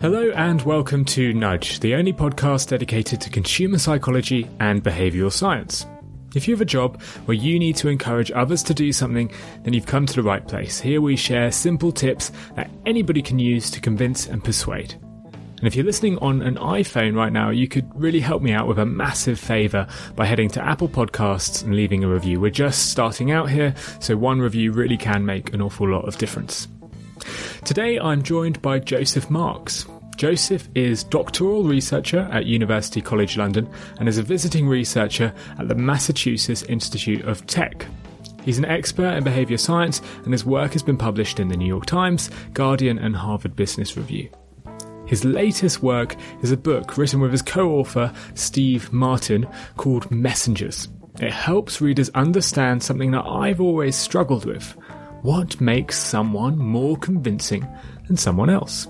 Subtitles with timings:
[0.00, 5.84] Hello and welcome to Nudge, the only podcast dedicated to consumer psychology and behavioural science.
[6.34, 9.30] If you have a job where you need to encourage others to do something,
[9.62, 10.80] then you've come to the right place.
[10.80, 14.94] Here we share simple tips that anybody can use to convince and persuade.
[15.34, 18.66] And if you're listening on an iPhone right now, you could really help me out
[18.66, 19.86] with a massive favour
[20.16, 22.40] by heading to Apple Podcasts and leaving a review.
[22.40, 26.16] We're just starting out here, so one review really can make an awful lot of
[26.16, 26.68] difference.
[27.64, 29.86] Today I'm joined by Joseph Marks.
[30.16, 33.68] Joseph is doctoral researcher at University College London
[33.98, 37.86] and is a visiting researcher at the Massachusetts Institute of Tech.
[38.42, 41.66] He's an expert in behaviour science and his work has been published in the New
[41.66, 44.28] York Times, Guardian, and Harvard Business Review.
[45.06, 50.88] His latest work is a book written with his co author, Steve Martin, called Messengers.
[51.20, 54.76] It helps readers understand something that I've always struggled with
[55.22, 57.66] what makes someone more convincing
[58.06, 58.88] than someone else?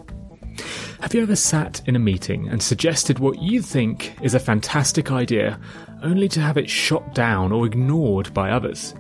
[1.00, 5.11] Have you ever sat in a meeting and suggested what you think is a fantastic
[5.11, 5.59] idea,
[6.03, 8.95] only to have it shot down or ignored by others?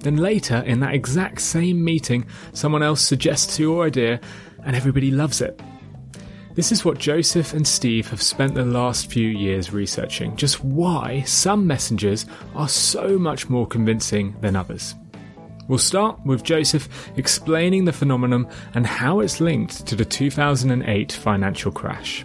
[0.00, 4.20] Then later, in that exact same meeting, someone else suggests your idea
[4.64, 5.60] and everybody loves it.
[6.54, 11.22] This is what Joseph and Steve have spent the last few years researching just why
[11.22, 14.94] some messengers are so much more convincing than others.
[15.68, 21.72] We'll start with Joseph explaining the phenomenon and how it's linked to the 2008 financial
[21.72, 22.24] crash.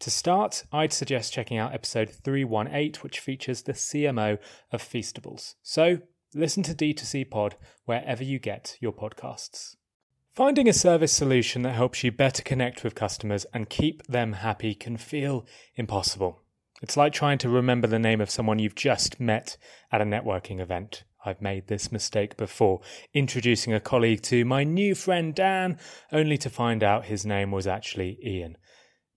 [0.00, 4.38] To start, I'd suggest checking out episode 318, which features the CMO
[4.70, 5.54] of Feastables.
[5.62, 5.98] So,
[6.34, 7.56] listen to D2C Pod
[7.86, 9.76] wherever you get your podcasts.
[10.34, 14.74] Finding a service solution that helps you better connect with customers and keep them happy
[14.74, 16.42] can feel impossible.
[16.82, 19.56] It's like trying to remember the name of someone you've just met
[19.90, 21.04] at a networking event.
[21.24, 22.82] I've made this mistake before,
[23.14, 25.78] introducing a colleague to my new friend Dan,
[26.12, 28.58] only to find out his name was actually Ian.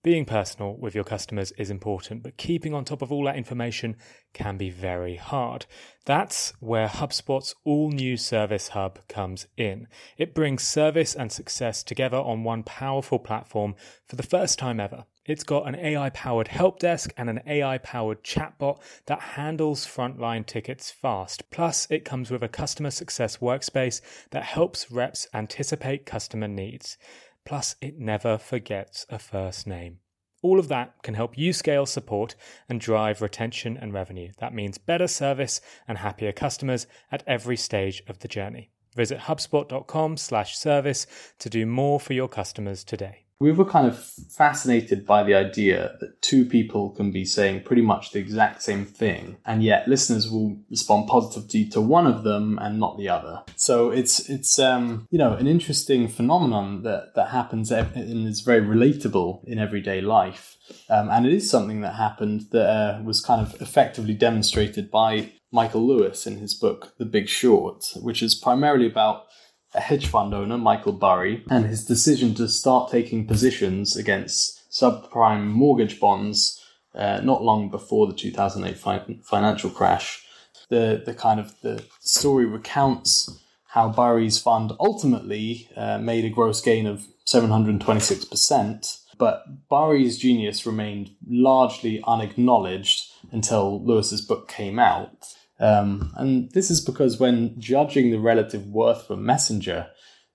[0.01, 3.97] Being personal with your customers is important, but keeping on top of all that information
[4.31, 5.65] can be very hard.
[6.05, 9.87] That's where HubSpot's all new Service Hub comes in.
[10.17, 13.75] It brings service and success together on one powerful platform
[14.07, 15.03] for the first time ever.
[15.25, 20.45] It's got an AI powered help desk and an AI powered chatbot that handles frontline
[20.45, 21.51] tickets fast.
[21.51, 23.99] Plus, it comes with a customer success workspace
[24.31, 26.97] that helps reps anticipate customer needs.
[27.45, 29.99] Plus, it never forgets a first name.
[30.41, 32.35] All of that can help you scale support
[32.69, 34.31] and drive retention and revenue.
[34.39, 38.71] That means better service and happier customers at every stage of the journey.
[38.95, 41.07] Visit hubspot.com/service
[41.39, 45.95] to do more for your customers today we were kind of fascinated by the idea
[46.01, 50.29] that two people can be saying pretty much the exact same thing, and yet listeners
[50.29, 53.41] will respond positively to one of them and not the other.
[53.55, 58.61] So it's it's um, you know an interesting phenomenon that that happens and is very
[58.61, 60.57] relatable in everyday life,
[60.89, 65.31] um, and it is something that happened that uh, was kind of effectively demonstrated by
[65.51, 69.25] Michael Lewis in his book The Big Short, which is primarily about
[69.73, 75.45] a hedge fund owner, Michael Burry, and his decision to start taking positions against subprime
[75.45, 76.63] mortgage bonds
[76.95, 80.25] uh, not long before the 2008 fi- financial crash.
[80.69, 83.29] The, the kind of the story recounts
[83.69, 91.11] how Burry's fund ultimately uh, made a gross gain of 726%, but Burry's genius remained
[91.27, 95.35] largely unacknowledged until Lewis's book came out.
[95.59, 99.87] Um, and this is because when judging the relative worth of a messenger,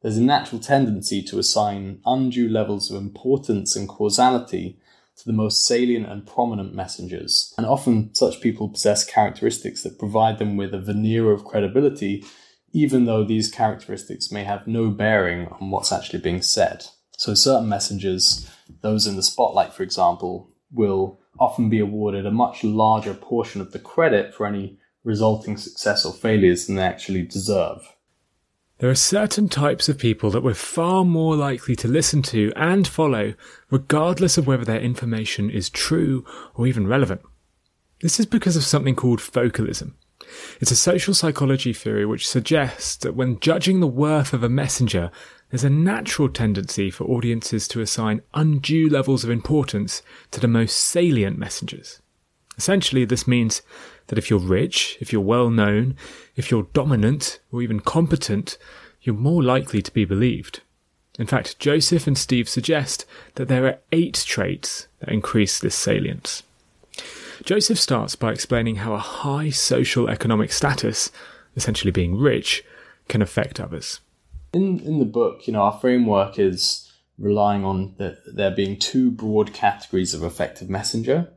[0.02, 4.78] there's a natural tendency to assign undue levels of importance and causality
[5.16, 7.54] to the most salient and prominent messengers.
[7.56, 12.24] And often such people possess characteristics that provide them with a veneer of credibility,
[12.72, 16.84] even though these characteristics may have no bearing on what's actually being said.
[17.16, 18.50] So certain messengers,
[18.82, 23.72] those in the spotlight, for example, will often be awarded a much larger portion of
[23.72, 27.94] the credit for any resulting success or failures than they actually deserve.
[28.78, 32.88] There are certain types of people that we're far more likely to listen to and
[32.88, 33.34] follow,
[33.70, 36.24] regardless of whether their information is true
[36.54, 37.20] or even relevant.
[38.00, 39.96] This is because of something called focalism.
[40.60, 45.10] It's a social psychology theory which suggests that when judging the worth of a messenger,
[45.50, 50.02] there's a natural tendency for audiences to assign undue levels of importance
[50.32, 52.00] to the most salient messengers.
[52.56, 53.62] Essentially, this means
[54.06, 55.96] that if you're rich, if you're well known,
[56.36, 58.58] if you're dominant, or even competent,
[59.02, 60.60] you're more likely to be believed.
[61.18, 63.06] In fact, Joseph and Steve suggest
[63.36, 66.42] that there are eight traits that increase this salience.
[67.44, 71.10] Joseph starts by explaining how a high social economic status,
[71.56, 72.64] essentially being rich,
[73.08, 74.00] can affect others.
[74.52, 79.10] In in the book, you know, our framework is relying on the, there being two
[79.10, 81.28] broad categories of effective messenger.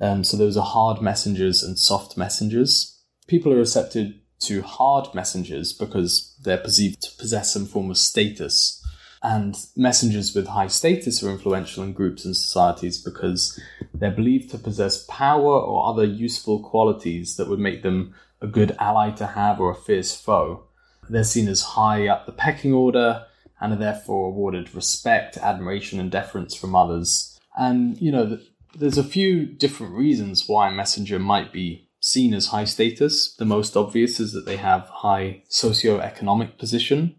[0.00, 3.02] Um, so those are hard messengers and soft messengers.
[3.26, 8.80] People are receptive to hard messengers because they're perceived to possess some form of status.
[9.22, 13.58] And messengers with high status are influential in groups and societies because
[13.94, 18.76] they're believed to possess power or other useful qualities that would make them a good
[18.78, 20.64] ally to have or a fierce foe.
[21.08, 23.24] They're seen as high up the pecking order
[23.60, 27.38] and are therefore awarded respect, admiration, and deference from others.
[27.56, 28.38] And, you know,
[28.76, 33.34] there's a few different reasons why messenger might be seen as high status.
[33.34, 37.14] The most obvious is that they have high socio-economic position.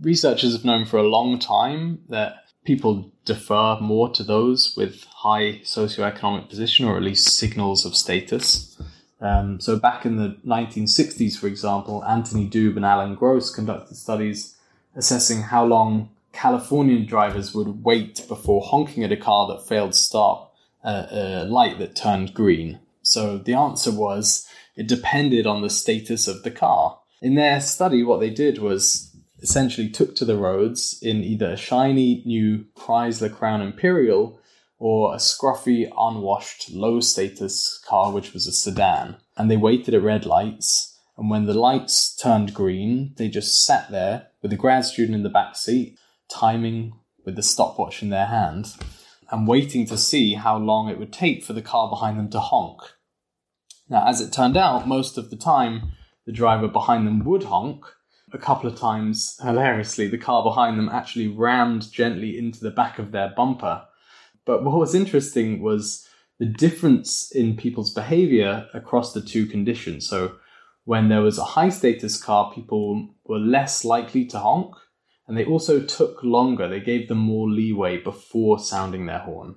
[0.00, 5.60] Researchers have known for a long time that people defer more to those with high
[5.62, 8.80] socio-economic position or at least signals of status.
[9.20, 14.56] Um, so back in the 1960s, for example, Anthony Doob and Alan Gross conducted studies
[14.94, 19.98] assessing how long Californian drivers would wait before honking at a car that failed to
[19.98, 20.55] stop
[20.86, 22.78] a, a light that turned green.
[23.02, 24.46] So the answer was
[24.76, 27.00] it depended on the status of the car.
[27.20, 31.56] In their study, what they did was essentially took to the roads in either a
[31.56, 34.40] shiny new Chrysler Crown Imperial
[34.78, 39.16] or a scruffy, unwashed, low status car, which was a sedan.
[39.36, 40.98] And they waited at red lights.
[41.16, 45.22] And when the lights turned green, they just sat there with the grad student in
[45.22, 45.98] the back seat,
[46.28, 46.92] timing
[47.24, 48.74] with the stopwatch in their hand
[49.30, 52.40] and waiting to see how long it would take for the car behind them to
[52.40, 52.80] honk.
[53.88, 55.92] Now, as it turned out, most of the time
[56.24, 57.84] the driver behind them would honk.
[58.32, 62.98] A couple of times, hilariously, the car behind them actually rammed gently into the back
[62.98, 63.84] of their bumper.
[64.44, 66.08] But what was interesting was
[66.38, 70.08] the difference in people's behavior across the two conditions.
[70.08, 70.36] So,
[70.84, 74.74] when there was a high status car, people were less likely to honk
[75.26, 76.68] and they also took longer.
[76.68, 79.56] They gave them more leeway before sounding their horn.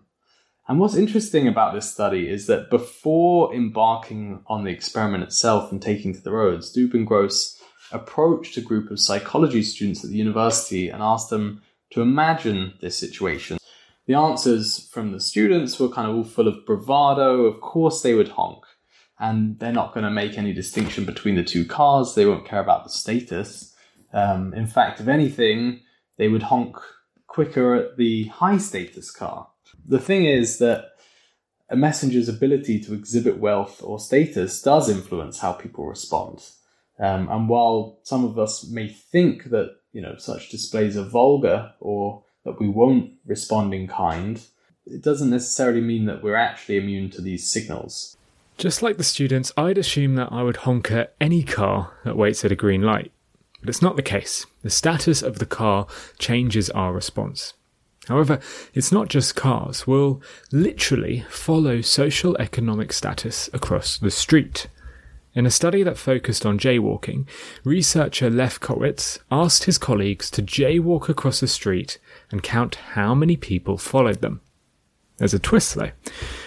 [0.68, 5.82] And what's interesting about this study is that before embarking on the experiment itself and
[5.82, 7.60] taking to the roads, Doob and Gross
[7.92, 12.96] approached a group of psychology students at the university and asked them to imagine this
[12.96, 13.58] situation.
[14.06, 17.46] The answers from the students were kind of all full of bravado.
[17.46, 18.64] Of course, they would honk.
[19.20, 22.16] And they're not going to make any distinction between the two cars.
[22.16, 23.69] They won't care about the status.
[24.14, 25.82] Um, in fact, if anything,
[26.18, 26.78] they would honk
[27.28, 29.48] quicker at the high status car.
[29.86, 30.92] The thing is that
[31.70, 36.44] a messenger's ability to exhibit wealth or status does influence how people respond.
[37.00, 41.74] Um, and while some of us may think that you know such displays are vulgar
[41.80, 44.42] or that we won't respond in kind,
[44.86, 48.18] it doesn't necessarily mean that we're actually immune to these signals.
[48.58, 52.44] Just like the students, I'd assume that I would honk at any car that waits
[52.44, 53.14] at a green light.
[53.60, 54.46] But it's not the case.
[54.62, 57.54] The status of the car changes our response.
[58.08, 58.40] However,
[58.74, 59.86] it's not just cars.
[59.86, 64.68] We'll literally follow social economic status across the street.
[65.36, 67.28] In a study that focused on jaywalking,
[67.64, 72.00] researcher Lefkowitz asked his colleagues to jaywalk across the street
[72.32, 74.42] and count how many people followed them.
[75.18, 75.92] There's a twist though.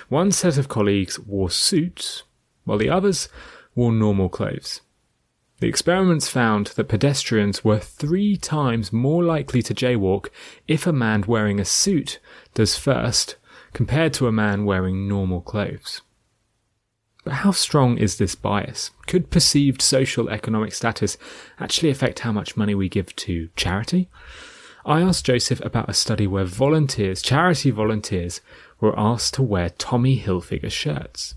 [0.08, 2.24] One set of colleagues wore suits,
[2.64, 3.28] while the others
[3.76, 4.80] wore normal clothes.
[5.62, 10.26] The experiments found that pedestrians were three times more likely to jaywalk
[10.66, 12.18] if a man wearing a suit
[12.52, 13.36] does first,
[13.72, 16.00] compared to a man wearing normal clothes.
[17.22, 18.90] But how strong is this bias?
[19.06, 21.16] Could perceived social economic status
[21.60, 24.08] actually affect how much money we give to charity?
[24.84, 28.40] I asked Joseph about a study where volunteers, charity volunteers,
[28.80, 31.36] were asked to wear Tommy Hilfiger shirts.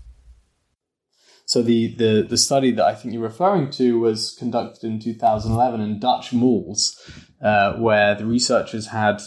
[1.46, 5.80] So the, the, the study that I think you're referring to was conducted in 2011
[5.80, 7.00] in Dutch malls,
[7.40, 9.22] uh, where the researchers had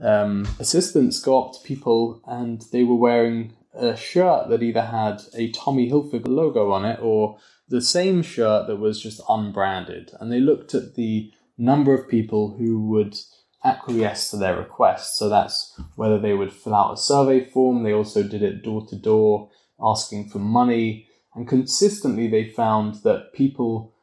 [0.00, 5.22] um, assistants go up to people and they were wearing a shirt that either had
[5.36, 10.10] a Tommy Hilfiger logo on it or the same shirt that was just unbranded.
[10.18, 13.16] And they looked at the number of people who would
[13.64, 15.16] acquiesce to their request.
[15.16, 17.84] So that's whether they would fill out a survey form.
[17.84, 23.32] They also did it door to door, asking for money And consistently, they found that
[23.32, 23.94] people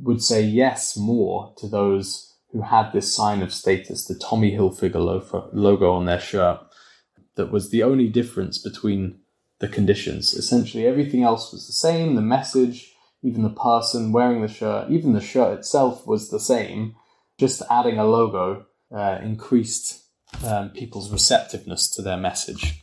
[0.00, 5.50] would say yes more to those who had this sign of status, the Tommy Hilfiger
[5.52, 6.60] logo on their shirt,
[7.36, 9.20] that was the only difference between
[9.60, 10.34] the conditions.
[10.34, 12.92] Essentially, everything else was the same the message,
[13.22, 16.96] even the person wearing the shirt, even the shirt itself was the same.
[17.38, 20.02] Just adding a logo uh, increased
[20.44, 22.82] um, people's receptiveness to their message.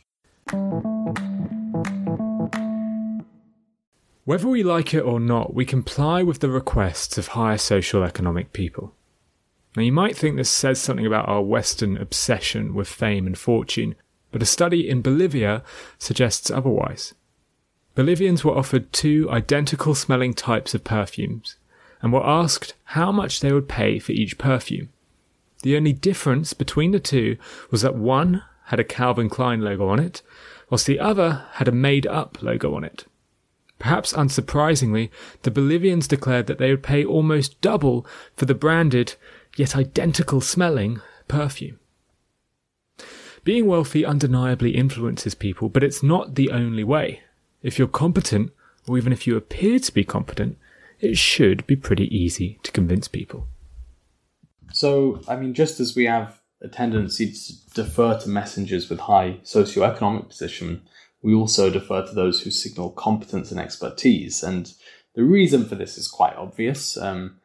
[4.28, 8.52] Whether we like it or not, we comply with the requests of higher social economic
[8.52, 8.94] people.
[9.74, 13.94] Now, you might think this says something about our Western obsession with fame and fortune,
[14.30, 15.62] but a study in Bolivia
[15.96, 17.14] suggests otherwise.
[17.94, 21.56] Bolivians were offered two identical smelling types of perfumes
[22.02, 24.90] and were asked how much they would pay for each perfume.
[25.62, 27.38] The only difference between the two
[27.70, 30.20] was that one had a Calvin Klein logo on it,
[30.68, 33.06] whilst the other had a made up logo on it.
[33.78, 35.10] Perhaps unsurprisingly,
[35.42, 38.06] the Bolivians declared that they would pay almost double
[38.36, 39.14] for the branded,
[39.56, 41.78] yet identical smelling, perfume.
[43.44, 47.22] Being wealthy undeniably influences people, but it's not the only way.
[47.62, 48.52] If you're competent,
[48.86, 50.58] or even if you appear to be competent,
[51.00, 53.46] it should be pretty easy to convince people.
[54.72, 59.38] So, I mean, just as we have a tendency to defer to messengers with high
[59.44, 60.82] socioeconomic position,
[61.22, 64.42] we also defer to those who signal competence and expertise.
[64.42, 64.72] And
[65.14, 66.96] the reason for this is quite obvious.
[66.96, 67.40] Um,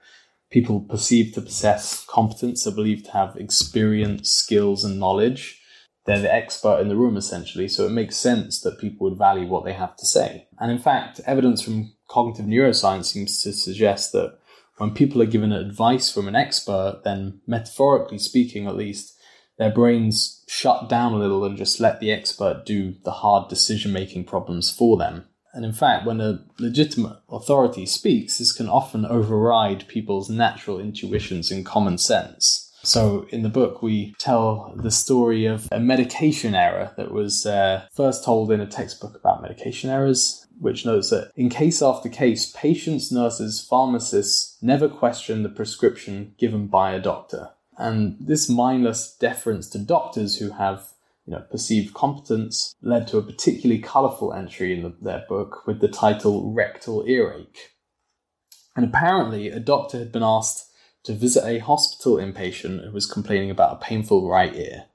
[0.51, 5.59] people perceived to possess competence are believed to have experience, skills, and knowledge.
[6.05, 9.47] They're the expert in the room, essentially, so it makes sense that people would value
[9.47, 10.47] what they have to say.
[10.59, 14.37] And in fact, evidence from cognitive neuroscience seems to suggest that
[14.77, 19.12] when people are given advice from an expert, then metaphorically speaking, at least,
[19.57, 23.91] their brains shut down a little and just let the expert do the hard decision
[23.91, 25.25] making problems for them.
[25.53, 31.51] And in fact, when a legitimate authority speaks, this can often override people's natural intuitions
[31.51, 32.71] and common sense.
[32.85, 37.87] So, in the book, we tell the story of a medication error that was uh,
[37.93, 42.51] first told in a textbook about medication errors, which notes that in case after case,
[42.51, 47.51] patients, nurses, pharmacists never question the prescription given by a doctor.
[47.77, 50.93] And this mindless deference to doctors who have
[51.25, 55.79] you know, perceived competence led to a particularly colourful entry in the, their book with
[55.79, 57.71] the title Rectal Earache.
[58.75, 60.71] And apparently, a doctor had been asked
[61.03, 64.85] to visit a hospital inpatient who was complaining about a painful right ear.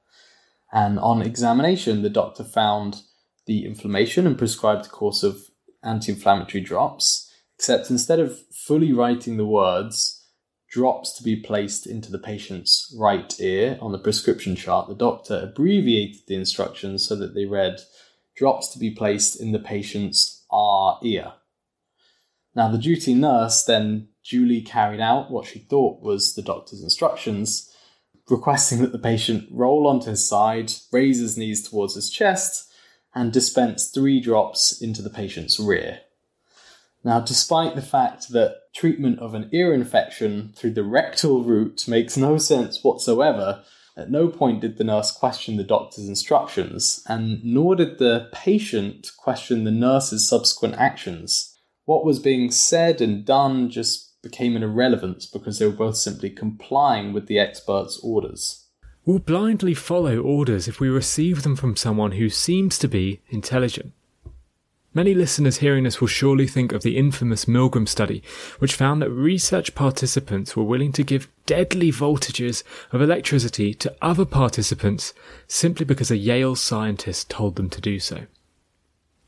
[0.71, 3.03] And on examination, the doctor found
[3.45, 5.39] the inflammation and prescribed a course of
[5.83, 10.18] anti inflammatory drops, except instead of fully writing the words,
[10.69, 15.39] drops to be placed into the patient's right ear on the prescription chart, the doctor
[15.41, 17.79] abbreviated the instructions so that they read
[18.35, 21.33] drops to be placed in the patient's R ear.
[22.55, 27.73] Now, the duty nurse then duly carried out what she thought was the doctor's instructions,
[28.29, 32.71] requesting that the patient roll onto his side, raise his knees towards his chest,
[33.15, 36.01] and dispense three drops into the patient's rear.
[37.03, 42.17] Now, despite the fact that treatment of an ear infection through the rectal route makes
[42.17, 43.63] no sense whatsoever,
[43.95, 49.11] at no point did the nurse question the doctor's instructions, and nor did the patient
[49.17, 51.57] question the nurse's subsequent actions.
[51.85, 56.29] What was being said and done just became an irrelevance because they were both simply
[56.29, 58.67] complying with the expert's orders.
[59.05, 63.93] We'll blindly follow orders if we receive them from someone who seems to be intelligent.
[64.91, 68.23] Many listeners hearing this will surely think of the infamous Milgram study,
[68.57, 74.25] which found that research participants were willing to give deadly voltages of electricity to other
[74.25, 75.13] participants
[75.47, 78.25] simply because a Yale scientist told them to do so.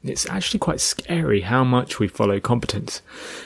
[0.04, 3.04] It's actually quite scary how much we follow competence.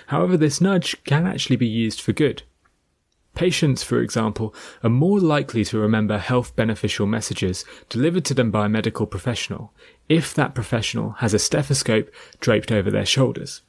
[0.08, 2.44] However, this nudge can actually be used for good.
[3.36, 8.66] Patients, for example, are more likely to remember health beneficial messages delivered to them by
[8.66, 9.74] a medical professional
[10.08, 13.62] if that professional has a stethoscope draped over their shoulders.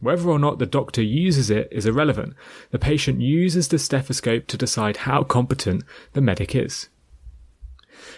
[0.00, 2.34] Whether or not the doctor uses it is irrelevant.
[2.70, 6.88] The patient uses the stethoscope to decide how competent the medic is.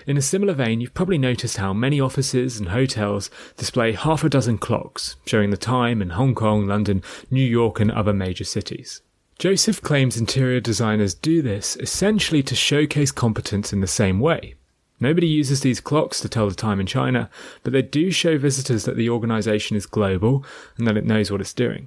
[0.05, 4.29] In a similar vein, you've probably noticed how many offices and hotels display half a
[4.29, 9.03] dozen clocks showing the time in Hong Kong, London, New York, and other major cities.
[9.39, 14.55] Joseph claims interior designers do this essentially to showcase competence in the same way.
[14.99, 17.31] Nobody uses these clocks to tell the time in China,
[17.63, 20.45] but they do show visitors that the organization is global
[20.77, 21.87] and that it knows what it's doing.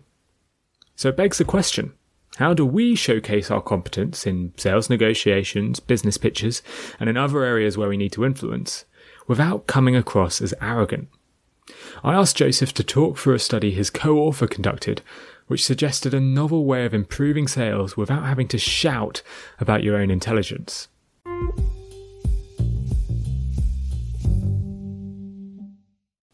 [0.95, 1.91] So it begs the question
[2.37, 6.63] how do we showcase our competence in sales negotiations, business pitches,
[7.01, 8.85] and in other areas where we need to influence
[9.27, 11.09] without coming across as arrogant?
[12.01, 15.01] I asked Joseph to talk through a study his co author conducted,
[15.51, 19.21] which suggested a novel way of improving sales without having to shout
[19.59, 20.87] about your own intelligence.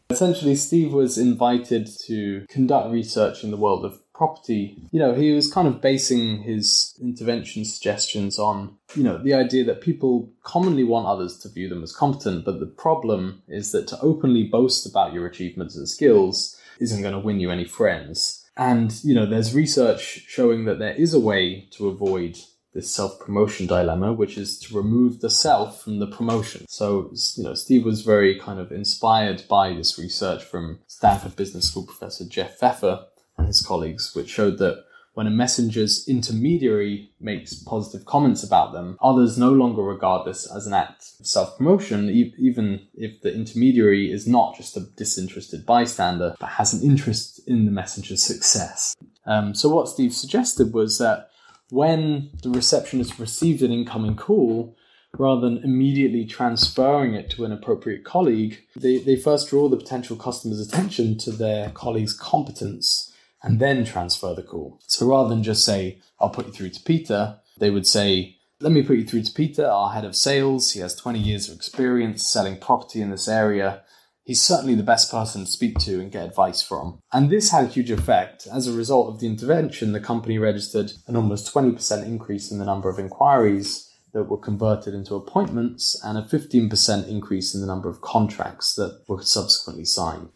[0.08, 4.76] Essentially, Steve was invited to conduct research in the world of property.
[4.92, 9.64] You know, he was kind of basing his intervention suggestions on, you know, the idea
[9.64, 13.88] that people commonly want others to view them as competent, but the problem is that
[13.88, 18.37] to openly boast about your achievements and skills isn't going to win you any friends.
[18.58, 22.38] And, you know, there's research showing that there is a way to avoid
[22.74, 26.66] this self promotion dilemma, which is to remove the self from the promotion.
[26.68, 31.68] So, you know, Steve was very kind of inspired by this research from Stanford Business
[31.68, 33.06] School professor Jeff Pfeffer
[33.38, 34.84] and his colleagues, which showed that
[35.18, 40.64] when a messenger's intermediary makes positive comments about them, others no longer regard this as
[40.64, 45.66] an act of self promotion, e- even if the intermediary is not just a disinterested
[45.66, 48.94] bystander, but has an interest in the messenger's success.
[49.26, 51.30] Um, so, what Steve suggested was that
[51.70, 54.76] when the receptionist received an incoming call,
[55.18, 60.16] rather than immediately transferring it to an appropriate colleague, they, they first draw the potential
[60.16, 63.07] customer's attention to their colleague's competence
[63.42, 64.80] and then transfer the call.
[64.86, 68.72] So rather than just say, I'll put you through to Peter, they would say, let
[68.72, 70.72] me put you through to Peter, our head of sales.
[70.72, 73.82] He has 20 years of experience selling property in this area
[74.28, 77.00] he's certainly the best person to speak to and get advice from.
[77.12, 78.46] And this had a huge effect.
[78.52, 82.66] As a result of the intervention, the company registered an almost 20% increase in the
[82.66, 87.88] number of inquiries that were converted into appointments and a 15% increase in the number
[87.88, 90.28] of contracts that were subsequently signed.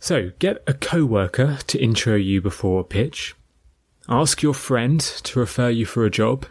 [0.00, 3.34] So, get a co worker to intro you before a pitch,
[4.08, 6.46] ask your friend to refer you for a job,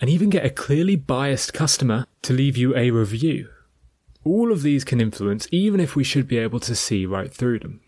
[0.00, 3.48] and even get a clearly biased customer to leave you a review.
[4.24, 7.60] All of these can influence, even if we should be able to see right through
[7.60, 7.80] them.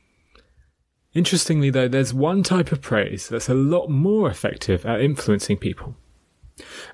[1.15, 5.97] Interestingly, though, there's one type of praise that's a lot more effective at influencing people.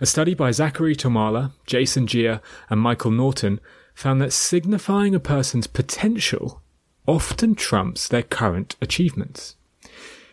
[0.00, 3.60] A study by Zakary Tormala, Jayson Jia, and Michael Norton
[3.94, 6.61] found that signifying a person's potential
[7.06, 9.56] often trumps their current achievements.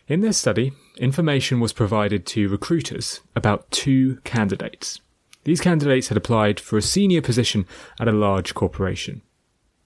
[0.08, 4.99] In their study, information was provided to recruiters about two candidates.
[5.43, 7.65] These candidates had applied for a senior position
[7.99, 9.21] at a large corporation.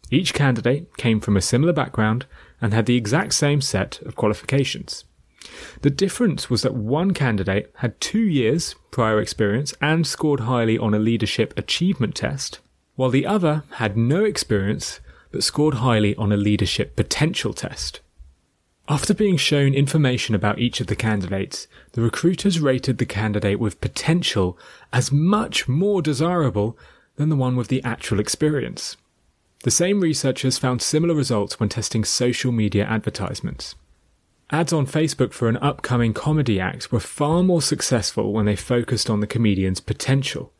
[0.10, 2.26] Each candidate came from a similar background
[2.62, 5.06] and had the exact same set of qualifications.
[5.82, 10.94] The difference was that one candidate had two years prior experience and scored highly on
[10.94, 12.60] a leadership achievement test,
[12.96, 15.00] while the other had no experience
[15.34, 18.00] but scored highly on a leadership potential test.
[18.88, 23.82] After being shown information about each of the candidates, the recruiters rated the candidate with
[23.82, 24.58] potential
[24.94, 26.78] as much more desirable
[27.16, 28.96] than the one with the actual experience.
[29.64, 33.76] The same researchers found similar results when testing social media advertisements.
[34.52, 39.10] Ads on Facebook for an upcoming comedy act were far more successful when they focused
[39.10, 40.53] on the comedian's potential.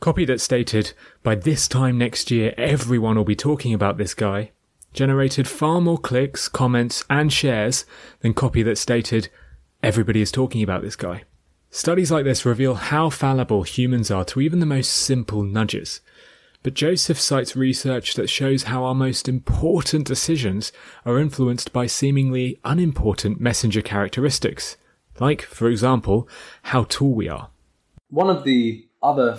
[0.00, 4.50] Copy that stated, by this time next year everyone will be talking about this guy,
[4.94, 7.84] generated far more clicks, comments, and shares
[8.20, 9.28] than copy that stated,
[9.82, 11.24] everybody is talking about this guy.
[11.70, 16.00] Studies like this reveal how fallible humans are to even the most simple nudges.
[16.62, 20.72] But Joseph cites research that shows how our most important decisions
[21.04, 24.78] are influenced by seemingly unimportant messenger characteristics,
[25.20, 26.26] like, for example,
[26.62, 27.50] how tall we are.
[28.08, 29.38] One of the other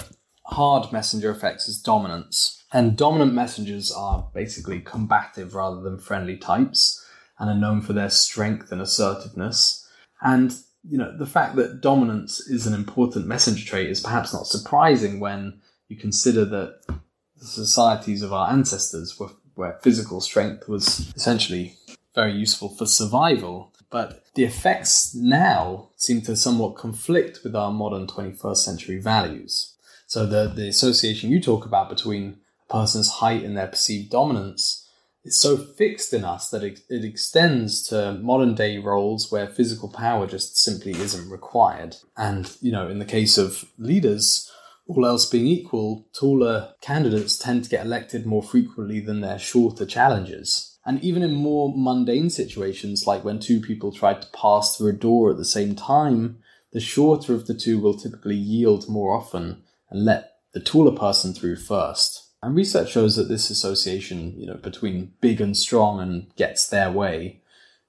[0.51, 2.63] hard messenger effects is dominance.
[2.73, 7.03] And dominant messengers are basically combative rather than friendly types
[7.39, 9.87] and are known for their strength and assertiveness.
[10.21, 10.55] And,
[10.87, 15.19] you know, the fact that dominance is an important messenger trait is perhaps not surprising
[15.19, 15.59] when
[15.89, 21.75] you consider that the societies of our ancestors were where physical strength was essentially
[22.15, 23.73] very useful for survival.
[23.89, 29.75] But the effects now seem to somewhat conflict with our modern 21st century values.
[30.11, 34.85] So the, the association you talk about between a person's height and their perceived dominance
[35.23, 39.87] is so fixed in us that it, it extends to modern day roles where physical
[39.87, 41.95] power just simply isn't required.
[42.17, 44.51] And, you know, in the case of leaders,
[44.85, 49.85] all else being equal, taller candidates tend to get elected more frequently than their shorter
[49.85, 50.77] challengers.
[50.85, 54.91] And even in more mundane situations, like when two people try to pass through a
[54.91, 56.39] door at the same time,
[56.73, 61.33] the shorter of the two will typically yield more often and let the taller person
[61.33, 62.29] through first.
[62.41, 66.91] And research shows that this association, you know, between big and strong and gets their
[66.91, 67.41] way,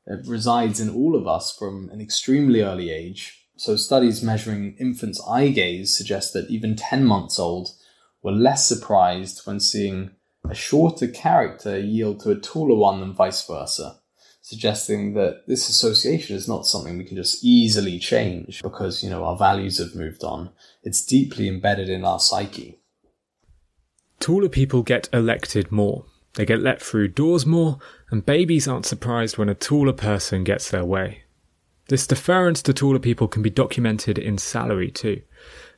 [0.06, 3.46] it resides in all of us from an extremely early age.
[3.56, 7.70] So studies measuring infants' eye gaze suggest that even 10 months old
[8.22, 10.10] were less surprised when seeing
[10.48, 14.00] a shorter character yield to a taller one than vice versa.
[14.42, 19.24] Suggesting that this association is not something we can just easily change because, you know,
[19.24, 20.50] our values have moved on.
[20.82, 22.80] It's deeply embedded in our psyche.
[24.18, 26.04] Taller people get elected more.
[26.34, 27.78] They get let through doors more,
[28.10, 31.22] and babies aren't surprised when a taller person gets their way.
[31.88, 35.22] This deference to taller people can be documented in salary too.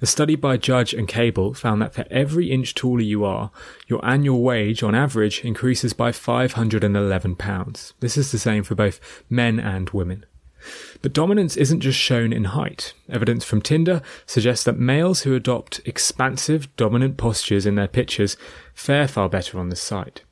[0.04, 3.50] A study by Judge and Cable found that for every inch taller you are,
[3.86, 7.92] your annual wage on average increases by £511.
[8.00, 10.26] This is the same for both men and women.
[11.00, 12.92] But dominance isn't just shown in height.
[13.08, 18.36] Evidence from Tinder suggests that males who adopt expansive, dominant postures in their pictures
[18.74, 20.22] fare far better on the site.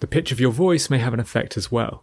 [0.00, 2.02] The pitch of your voice may have an effect as well.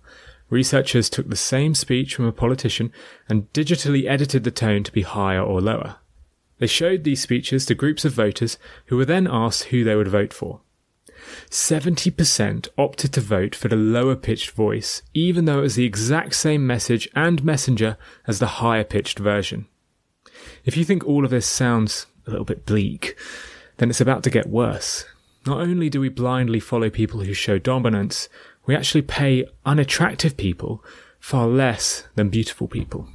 [0.50, 2.94] Researchers took the same speech from a politician
[3.28, 5.98] and digitally edited the tone to be higher or lower.
[6.64, 10.08] They showed these speeches to groups of voters who were then asked who they would
[10.08, 10.62] vote for.
[11.50, 16.36] 70% opted to vote for the lower pitched voice, even though it was the exact
[16.36, 17.98] same message and messenger
[18.28, 19.68] as the higher pitched version.
[20.64, 23.18] If you think all of this sounds a little bit bleak,
[23.76, 25.04] then it's about to get worse.
[25.46, 28.30] Not only do we blindly follow people who show dominance,
[28.66, 30.82] we actually pay unattractive people
[31.20, 33.10] far less than beautiful people.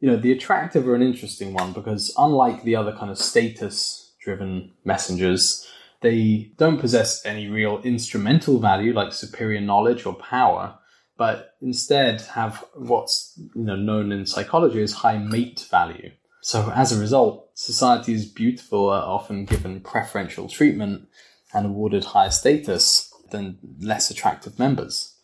[0.00, 4.12] You know, the attractive are an interesting one because unlike the other kind of status
[4.22, 5.66] driven messengers,
[6.00, 10.78] they don't possess any real instrumental value like superior knowledge or power,
[11.16, 16.10] but instead have what's you know known in psychology as high mate value.
[16.42, 21.08] So as a result, societies beautiful are often given preferential treatment
[21.52, 25.14] and awarded higher status than less attractive members.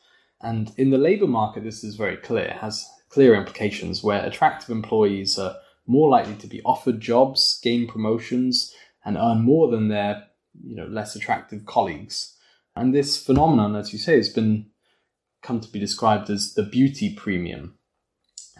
[0.40, 2.58] And in the labour market, this is very clear.
[2.60, 5.54] Has clear implications where attractive employees are
[5.86, 8.74] more likely to be offered jobs, gain promotions,
[9.04, 10.24] and earn more than their
[10.64, 12.36] you know less attractive colleagues.
[12.74, 14.66] And this phenomenon, as you say, has been
[15.42, 17.78] come to be described as the beauty premium.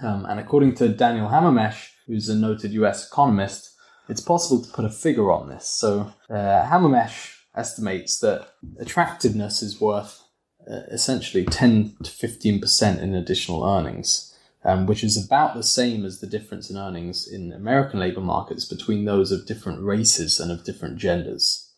[0.01, 3.75] Um, and according to Daniel Hamermesh, who's a noted US economist,
[4.09, 5.67] it's possible to put a figure on this.
[5.67, 10.23] So uh, Hamermesh estimates that attractiveness is worth
[10.71, 14.34] uh, essentially 10 to 15% in additional earnings
[14.65, 18.65] um, which is about the same as the difference in earnings in American labor markets
[18.65, 21.71] between those of different races and of different genders.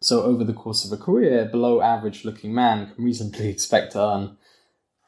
[0.00, 3.92] So, over the course of a career, a below average looking man can reasonably expect
[3.92, 4.36] to earn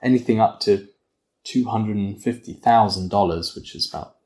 [0.03, 0.89] anything up to
[1.45, 4.17] $250,000, which is about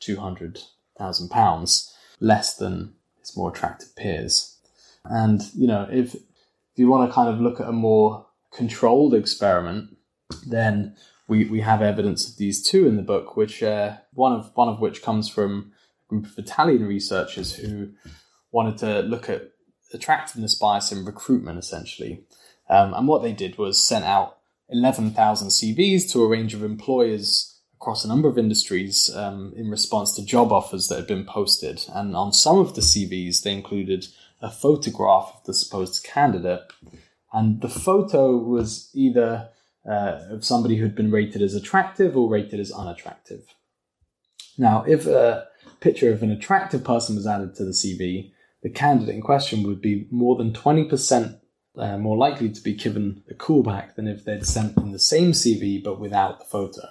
[0.00, 4.56] £200,000 less than his more attractive peers.
[5.04, 6.22] And, you know, if, if
[6.76, 9.96] you want to kind of look at a more controlled experiment,
[10.46, 10.96] then
[11.28, 14.68] we, we have evidence of these two in the book, which uh, one of one
[14.68, 15.72] of which comes from
[16.06, 17.90] a group of Italian researchers who
[18.52, 19.50] wanted to look at
[19.92, 22.24] attractiveness bias in recruitment, essentially.
[22.68, 27.60] Um, and what they did was sent out 11,000 CVs to a range of employers
[27.74, 31.84] across a number of industries um, in response to job offers that had been posted.
[31.92, 34.06] And on some of the CVs, they included
[34.40, 36.62] a photograph of the supposed candidate.
[37.32, 39.50] And the photo was either
[39.88, 43.44] uh, of somebody who'd been rated as attractive or rated as unattractive.
[44.58, 45.46] Now, if a
[45.80, 49.80] picture of an attractive person was added to the CV, the candidate in question would
[49.80, 51.38] be more than 20%
[51.78, 55.32] uh, more likely to be given a callback than if they'd sent in the same
[55.32, 56.88] CV but without the photo.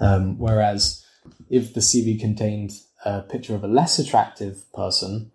[0.00, 1.04] Um, whereas
[1.48, 2.72] if the CV contained
[3.04, 5.30] a picture of a less attractive person,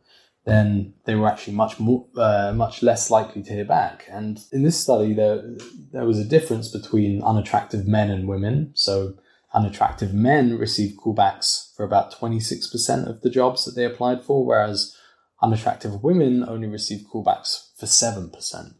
[0.45, 4.05] then they were actually much more, uh, much less likely to hear back.
[4.09, 5.43] And in this study, there
[5.91, 8.71] there was a difference between unattractive men and women.
[8.75, 9.15] So
[9.53, 14.21] unattractive men received callbacks for about twenty six percent of the jobs that they applied
[14.23, 14.95] for, whereas
[15.41, 18.73] unattractive women only received callbacks for seven percent.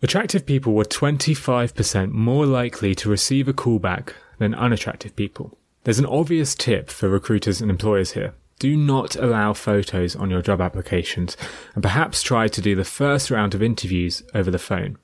[0.00, 5.58] Attractive people were 25% more likely to receive a callback than unattractive people.
[5.82, 8.34] There's an obvious tip for recruiters and employers here.
[8.58, 11.36] Do not allow photos on your job applications
[11.74, 14.98] and perhaps try to do the first round of interviews over the phone.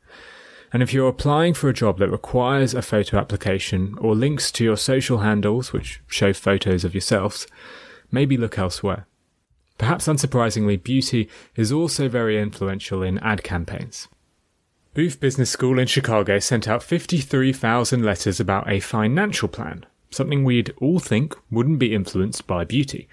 [0.72, 4.64] And if you're applying for a job that requires a photo application or links to
[4.64, 7.46] your social handles, which show photos of yourselves,
[8.10, 9.06] maybe look elsewhere.
[9.78, 14.08] Perhaps unsurprisingly, beauty is also very influential in ad campaigns.
[14.94, 20.72] Booth Business School in Chicago sent out 53,000 letters about a financial plan, something we'd
[20.78, 23.08] all think wouldn't be influenced by beauty.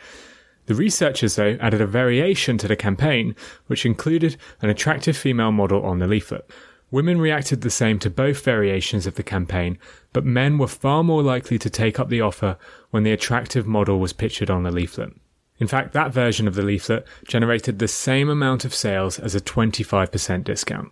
[0.67, 3.36] The researchers, though, added a variation to the campaign,
[3.67, 6.50] which included an attractive female model on the leaflet.
[6.91, 9.78] Women reacted the same to both variations of the campaign,
[10.12, 12.58] but men were far more likely to take up the offer
[12.89, 15.13] when the attractive model was pictured on the leaflet.
[15.58, 19.39] In fact, that version of the leaflet generated the same amount of sales as a
[19.39, 20.91] 25% discount.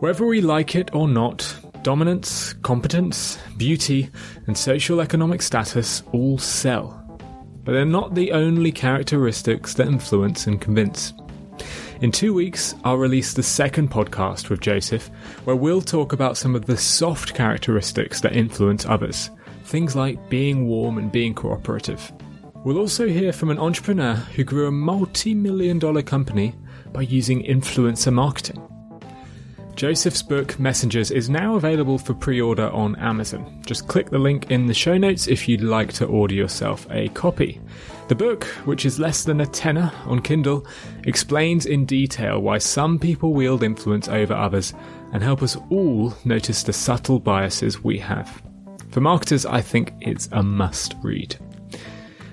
[0.00, 4.10] Whether we like it or not, dominance, competence, beauty,
[4.46, 6.94] and social economic status all sell.
[7.64, 11.12] But they're not the only characteristics that influence and convince.
[12.00, 15.08] In two weeks, I'll release the second podcast with Joseph,
[15.44, 19.30] where we'll talk about some of the soft characteristics that influence others.
[19.64, 22.12] Things like being warm and being cooperative.
[22.64, 26.54] We'll also hear from an entrepreneur who grew a multi million dollar company
[26.92, 28.67] by using influencer marketing.
[29.78, 33.62] Joseph's book, Messengers, is now available for pre order on Amazon.
[33.64, 37.08] Just click the link in the show notes if you'd like to order yourself a
[37.10, 37.60] copy.
[38.08, 40.66] The book, which is less than a tenner on Kindle,
[41.04, 44.74] explains in detail why some people wield influence over others
[45.12, 48.42] and help us all notice the subtle biases we have.
[48.90, 51.36] For marketers, I think it's a must read.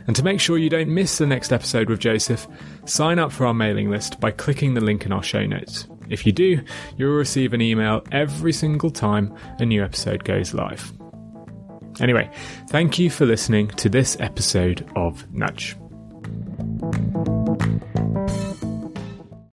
[0.08, 2.48] And to make sure you don't miss the next episode with Joseph,
[2.86, 5.88] sign up for our mailing list by clicking the link in our show notes.
[6.10, 6.62] If you do,
[6.98, 10.92] you'll receive an email every single time a new episode goes live.
[12.00, 12.30] Anyway,
[12.70, 15.76] thank you for listening to this episode of Nudge.